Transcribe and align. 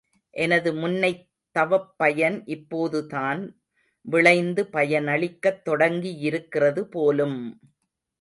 எனது 0.33 0.73
முன்னைத் 0.73 1.25
தவப்பயன் 1.55 2.43
இப்போதுதான் 2.45 3.41
விளைந்து 4.05 4.63
பயனளிக்கத் 4.73 5.61
தொடங்கியிருக்கிறது 5.69 6.83
போலும்! 6.89 7.39